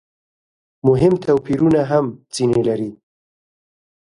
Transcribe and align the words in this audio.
مهم 0.87 1.13
توپیرونه 1.25 1.81
هم 1.91 2.05
ځنې 2.35 2.61
لري. 2.67 2.91